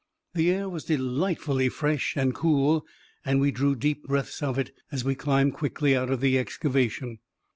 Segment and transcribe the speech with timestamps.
[0.33, 2.87] The air was delightfully fresh and cool,
[3.23, 7.19] and we drew deep breaths of it as we climbed quickly out of the excavation.